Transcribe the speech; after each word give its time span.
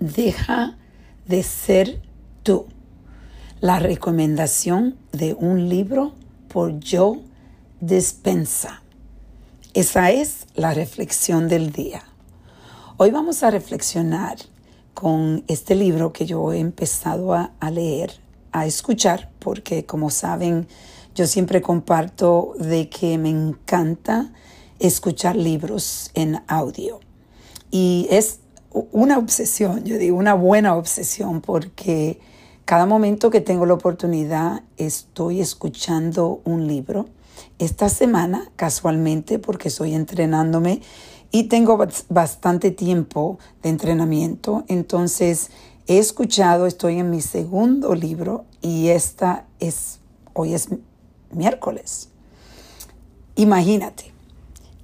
Deja 0.00 0.78
de 1.26 1.42
ser 1.42 2.00
tú. 2.42 2.64
La 3.60 3.78
recomendación 3.78 4.96
de 5.12 5.34
un 5.34 5.68
libro 5.68 6.14
por 6.48 6.80
Joe 6.82 7.20
Dispensa. 7.80 8.82
Esa 9.74 10.10
es 10.10 10.46
la 10.54 10.72
reflexión 10.72 11.48
del 11.48 11.70
día. 11.70 12.02
Hoy 12.96 13.10
vamos 13.10 13.42
a 13.42 13.50
reflexionar 13.50 14.38
con 14.94 15.44
este 15.48 15.74
libro 15.74 16.14
que 16.14 16.24
yo 16.24 16.50
he 16.50 16.60
empezado 16.60 17.34
a, 17.34 17.52
a 17.60 17.70
leer, 17.70 18.14
a 18.52 18.64
escuchar, 18.64 19.30
porque 19.38 19.84
como 19.84 20.08
saben, 20.08 20.66
yo 21.14 21.26
siempre 21.26 21.60
comparto 21.60 22.54
de 22.58 22.88
que 22.88 23.18
me 23.18 23.28
encanta 23.28 24.32
escuchar 24.78 25.36
libros 25.36 26.10
en 26.14 26.42
audio. 26.48 27.00
Y 27.70 28.08
es 28.10 28.40
una 28.72 29.18
obsesión, 29.18 29.84
yo 29.84 29.98
digo, 29.98 30.16
una 30.16 30.34
buena 30.34 30.76
obsesión, 30.76 31.40
porque 31.40 32.20
cada 32.64 32.86
momento 32.86 33.30
que 33.30 33.40
tengo 33.40 33.66
la 33.66 33.74
oportunidad 33.74 34.62
estoy 34.76 35.40
escuchando 35.40 36.40
un 36.44 36.66
libro. 36.66 37.08
Esta 37.58 37.88
semana, 37.88 38.50
casualmente, 38.56 39.38
porque 39.38 39.68
estoy 39.68 39.94
entrenándome 39.94 40.82
y 41.32 41.44
tengo 41.44 41.84
bastante 42.08 42.70
tiempo 42.70 43.38
de 43.62 43.70
entrenamiento, 43.70 44.64
entonces 44.68 45.50
he 45.86 45.98
escuchado, 45.98 46.66
estoy 46.66 46.98
en 46.98 47.10
mi 47.10 47.20
segundo 47.20 47.94
libro 47.94 48.44
y 48.60 48.88
esta 48.88 49.46
es, 49.58 50.00
hoy 50.32 50.54
es 50.54 50.68
miércoles. 51.32 52.08
Imagínate, 53.36 54.12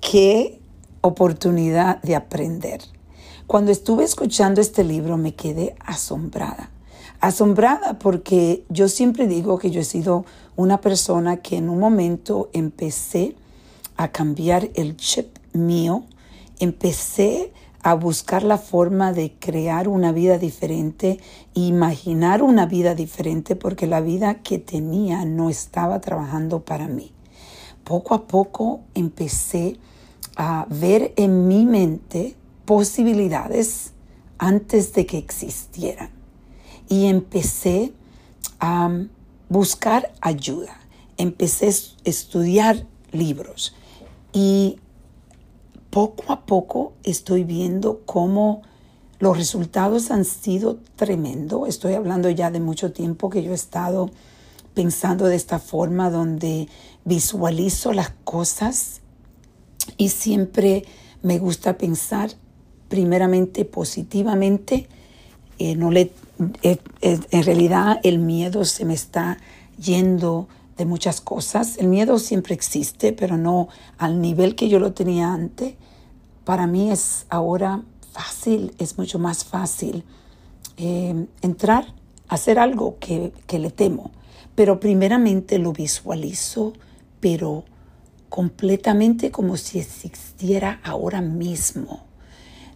qué 0.00 0.60
oportunidad 1.02 2.02
de 2.02 2.16
aprender. 2.16 2.80
Cuando 3.50 3.72
estuve 3.72 4.04
escuchando 4.04 4.60
este 4.60 4.84
libro 4.84 5.16
me 5.16 5.34
quedé 5.34 5.74
asombrada. 5.84 6.70
Asombrada 7.18 7.98
porque 7.98 8.64
yo 8.68 8.86
siempre 8.86 9.26
digo 9.26 9.58
que 9.58 9.72
yo 9.72 9.80
he 9.80 9.84
sido 9.84 10.24
una 10.54 10.80
persona 10.80 11.38
que 11.38 11.56
en 11.56 11.68
un 11.68 11.80
momento 11.80 12.48
empecé 12.52 13.34
a 13.96 14.12
cambiar 14.12 14.70
el 14.74 14.96
chip 14.96 15.36
mío, 15.52 16.04
empecé 16.60 17.52
a 17.82 17.94
buscar 17.94 18.44
la 18.44 18.56
forma 18.56 19.12
de 19.12 19.32
crear 19.40 19.88
una 19.88 20.12
vida 20.12 20.38
diferente, 20.38 21.18
imaginar 21.52 22.44
una 22.44 22.66
vida 22.66 22.94
diferente, 22.94 23.56
porque 23.56 23.88
la 23.88 24.00
vida 24.00 24.42
que 24.44 24.60
tenía 24.60 25.24
no 25.24 25.50
estaba 25.50 26.00
trabajando 26.00 26.60
para 26.60 26.86
mí. 26.86 27.10
Poco 27.82 28.14
a 28.14 28.28
poco 28.28 28.82
empecé 28.94 29.76
a 30.36 30.68
ver 30.70 31.12
en 31.16 31.48
mi 31.48 31.66
mente 31.66 32.36
posibilidades 32.70 33.94
antes 34.38 34.92
de 34.92 35.04
que 35.04 35.18
existieran. 35.18 36.10
Y 36.88 37.06
empecé 37.06 37.92
a 38.60 38.88
buscar 39.48 40.12
ayuda. 40.20 40.78
Empecé 41.16 41.66
a 41.66 42.08
estudiar 42.08 42.86
libros 43.10 43.74
y 44.32 44.78
poco 45.90 46.32
a 46.32 46.46
poco 46.46 46.92
estoy 47.02 47.42
viendo 47.42 48.02
cómo 48.06 48.62
los 49.18 49.36
resultados 49.36 50.12
han 50.12 50.24
sido 50.24 50.78
tremendo. 50.94 51.66
Estoy 51.66 51.94
hablando 51.94 52.30
ya 52.30 52.52
de 52.52 52.60
mucho 52.60 52.92
tiempo 52.92 53.30
que 53.30 53.42
yo 53.42 53.50
he 53.50 53.56
estado 53.56 54.10
pensando 54.74 55.26
de 55.26 55.34
esta 55.34 55.58
forma 55.58 56.08
donde 56.08 56.68
visualizo 57.04 57.92
las 57.92 58.10
cosas 58.22 59.00
y 59.96 60.10
siempre 60.10 60.84
me 61.20 61.40
gusta 61.40 61.76
pensar 61.76 62.30
primeramente 62.90 63.64
positivamente. 63.64 64.88
Eh, 65.58 65.76
no 65.76 65.90
le, 65.90 66.12
eh, 66.62 66.78
eh, 67.00 67.20
en 67.30 67.42
realidad 67.44 68.00
el 68.02 68.18
miedo 68.18 68.64
se 68.66 68.84
me 68.84 68.94
está 68.94 69.38
yendo 69.78 70.48
de 70.76 70.84
muchas 70.84 71.22
cosas. 71.22 71.78
El 71.78 71.86
miedo 71.86 72.18
siempre 72.18 72.54
existe, 72.54 73.14
pero 73.14 73.38
no 73.38 73.68
al 73.96 74.20
nivel 74.20 74.56
que 74.56 74.68
yo 74.68 74.80
lo 74.80 74.92
tenía 74.92 75.32
antes. 75.32 75.74
Para 76.44 76.66
mí 76.66 76.90
es 76.90 77.26
ahora 77.30 77.82
fácil, 78.12 78.74
es 78.78 78.98
mucho 78.98 79.18
más 79.18 79.44
fácil 79.44 80.04
entrar, 81.42 81.94
hacer 82.28 82.58
algo 82.58 82.96
que, 82.98 83.34
que 83.46 83.58
le 83.58 83.70
temo. 83.70 84.12
Pero 84.54 84.80
primeramente 84.80 85.58
lo 85.58 85.74
visualizo, 85.74 86.72
pero 87.20 87.64
completamente 88.30 89.30
como 89.30 89.58
si 89.58 89.78
existiera 89.78 90.80
ahora 90.82 91.20
mismo. 91.20 92.09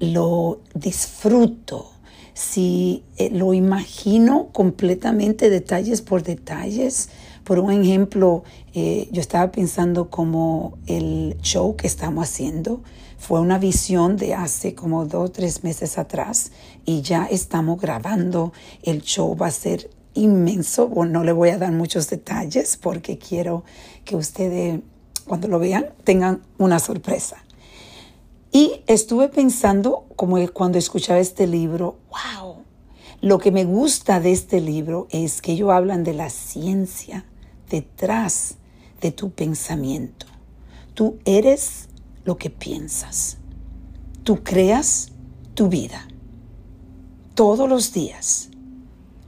Lo 0.00 0.60
disfruto, 0.74 1.90
si 2.34 3.02
eh, 3.16 3.30
lo 3.30 3.52
imagino 3.54 4.48
completamente 4.52 5.50
detalles 5.50 6.02
por 6.02 6.22
detalles. 6.22 7.08
Por 7.44 7.58
un 7.58 7.72
ejemplo, 7.72 8.44
eh, 8.74 9.08
yo 9.10 9.20
estaba 9.20 9.50
pensando 9.50 10.10
como 10.10 10.78
el 10.86 11.36
show 11.42 11.76
que 11.76 11.86
estamos 11.86 12.28
haciendo 12.28 12.82
fue 13.18 13.40
una 13.40 13.58
visión 13.58 14.16
de 14.16 14.34
hace 14.34 14.74
como 14.74 15.04
dos 15.04 15.30
o 15.30 15.32
tres 15.32 15.64
meses 15.64 15.98
atrás 15.98 16.52
y 16.84 17.02
ya 17.02 17.24
estamos 17.24 17.80
grabando. 17.80 18.52
El 18.82 19.02
show 19.02 19.36
va 19.36 19.48
a 19.48 19.50
ser 19.50 19.90
inmenso. 20.14 20.88
no 20.88 21.24
le 21.24 21.32
voy 21.32 21.50
a 21.50 21.58
dar 21.58 21.72
muchos 21.72 22.08
detalles 22.08 22.76
porque 22.76 23.18
quiero 23.18 23.64
que 24.04 24.14
ustedes 24.14 24.80
cuando 25.26 25.46
lo 25.46 25.58
vean, 25.58 25.86
tengan 26.04 26.42
una 26.56 26.78
sorpresa. 26.78 27.36
Y 28.58 28.82
estuve 28.88 29.28
pensando, 29.28 30.06
como 30.16 30.36
cuando 30.48 30.78
escuchaba 30.78 31.20
este 31.20 31.46
libro, 31.46 32.00
wow, 32.10 32.64
lo 33.20 33.38
que 33.38 33.52
me 33.52 33.64
gusta 33.64 34.18
de 34.18 34.32
este 34.32 34.60
libro 34.60 35.06
es 35.10 35.40
que 35.40 35.52
ellos 35.52 35.70
hablan 35.70 36.02
de 36.02 36.12
la 36.12 36.28
ciencia 36.28 37.24
detrás 37.70 38.56
de 39.00 39.12
tu 39.12 39.30
pensamiento. 39.30 40.26
Tú 40.94 41.18
eres 41.24 41.88
lo 42.24 42.36
que 42.36 42.50
piensas. 42.50 43.36
Tú 44.24 44.42
creas 44.42 45.12
tu 45.54 45.68
vida. 45.68 46.08
Todos 47.36 47.68
los 47.68 47.92
días, 47.92 48.48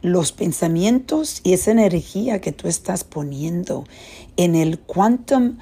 los 0.00 0.32
pensamientos 0.32 1.42
y 1.44 1.52
esa 1.52 1.70
energía 1.70 2.40
que 2.40 2.52
tú 2.52 2.66
estás 2.66 3.04
poniendo 3.04 3.84
en 4.38 4.54
el 4.54 4.78
quantum 4.78 5.58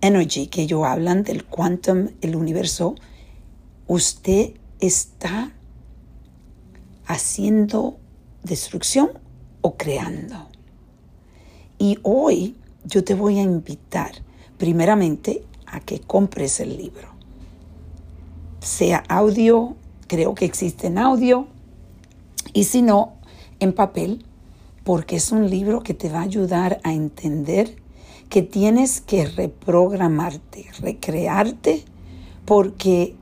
energy 0.00 0.46
que 0.46 0.62
ellos 0.62 0.84
hablan 0.84 1.22
del 1.22 1.44
quantum, 1.44 2.08
el 2.20 2.36
universo, 2.36 2.94
usted 3.86 4.54
está 4.80 5.52
haciendo 7.06 7.98
destrucción 8.42 9.10
o 9.60 9.76
creando. 9.76 10.48
Y 11.78 11.98
hoy 12.02 12.56
yo 12.84 13.04
te 13.04 13.14
voy 13.14 13.38
a 13.38 13.42
invitar 13.42 14.12
primeramente 14.58 15.44
a 15.66 15.80
que 15.80 16.00
compres 16.00 16.60
el 16.60 16.76
libro. 16.76 17.08
Sea 18.60 19.02
audio, 19.08 19.76
creo 20.06 20.34
que 20.34 20.44
existe 20.44 20.88
en 20.88 20.98
audio, 20.98 21.46
y 22.52 22.64
si 22.64 22.82
no, 22.82 23.14
en 23.60 23.72
papel, 23.72 24.24
porque 24.84 25.16
es 25.16 25.32
un 25.32 25.48
libro 25.48 25.82
que 25.82 25.94
te 25.94 26.08
va 26.08 26.20
a 26.20 26.22
ayudar 26.22 26.80
a 26.82 26.92
entender 26.92 27.79
que 28.30 28.42
tienes 28.42 29.00
que 29.00 29.26
reprogramarte, 29.26 30.66
recrearte, 30.80 31.84
porque 32.46 33.16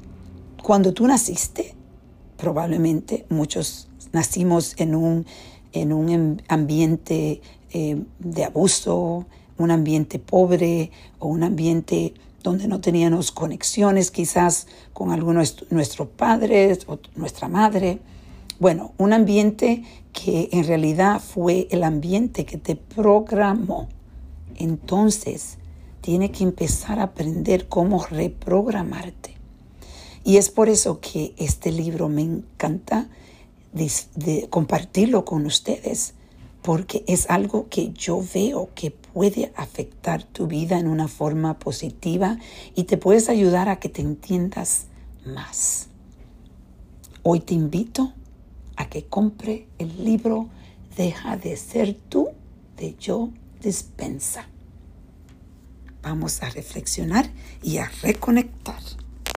cuando 0.63 0.93
tú 0.93 1.07
naciste, 1.07 1.75
probablemente 2.37 3.25
muchos 3.31 3.89
nacimos 4.13 4.75
en 4.77 4.95
un, 4.95 5.27
en 5.73 5.95
un 5.95 6.43
ambiente 6.49 7.41
eh, 7.73 8.03
de 8.19 8.45
abuso, 8.45 9.27
un 9.57 9.71
ambiente 9.71 10.19
pobre 10.19 10.93
o 11.19 11.29
un 11.29 11.43
ambiente 11.43 12.13
donde 12.43 12.69
no 12.69 12.81
teníamos 12.81 13.33
conexiones 13.33 14.11
quizás 14.11 14.67
con 14.93 15.11
algunos 15.11 15.57
de 15.57 15.67
nuestros 15.71 16.09
padres 16.09 16.81
o 16.87 16.99
nuestra 17.17 17.49
madre. 17.49 17.99
Bueno, 18.61 18.93
un 18.99 19.15
ambiente 19.15 19.85
que 20.13 20.51
en 20.53 20.67
realidad 20.67 21.21
fue 21.21 21.67
el 21.71 21.83
ambiente 21.83 22.45
que 22.45 22.59
te 22.59 22.77
programó 22.77 23.89
entonces 24.59 25.59
tiene 26.01 26.31
que 26.31 26.45
empezar 26.45 27.01
a 27.01 27.05
aprender 27.05 27.69
cómo 27.69 28.05
reprogramarte. 28.05 29.35
Y 30.25 30.37
es 30.37 30.51
por 30.51 30.69
eso 30.69 31.01
que 31.01 31.35
este 31.39 31.73
libro 31.73 32.09
me 32.09 32.23
encanta 32.23 33.09
compartirlo 34.51 35.25
con 35.25 35.47
ustedes, 35.47 36.15
porque 36.63 37.05
es 37.07 37.31
algo 37.31 37.69
que 37.69 37.93
yo 37.93 38.23
veo 38.35 38.71
que 38.75 38.91
puede 38.91 39.53
afectar 39.57 40.25
tu 40.25 40.47
vida 40.47 40.79
en 40.79 40.89
una 40.89 41.09
forma 41.09 41.59
positiva 41.59 42.39
y 42.75 42.85
te 42.85 42.97
puedes 42.97 43.29
ayudar 43.29 43.69
a 43.69 43.79
que 43.79 43.89
te 43.89 44.03
entiendas 44.03 44.87
más. 45.25 45.89
Hoy 47.23 47.41
te 47.41 47.55
invito 47.55 48.13
a 48.77 48.89
que 48.89 49.05
compre 49.05 49.67
el 49.79 50.05
libro 50.05 50.49
Deja 50.97 51.37
de 51.37 51.57
ser 51.57 51.95
tú 51.95 52.31
de 52.77 52.97
yo 52.99 53.31
dispensa. 53.61 54.47
Vamos 56.03 56.43
a 56.43 56.51
reflexionar 56.51 57.31
y 57.63 57.79
a 57.79 57.91
reconectar. 58.03 58.81